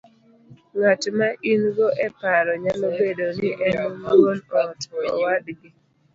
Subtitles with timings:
[0.77, 4.81] Ng'at ma in go e paro nyalo bedo ni en wuon ot,
[5.13, 5.55] owadgi,